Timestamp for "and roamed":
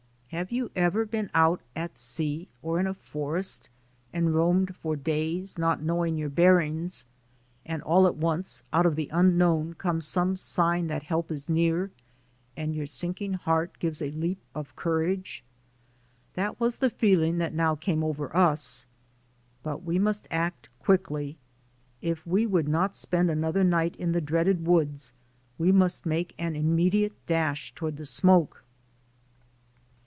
4.13-4.77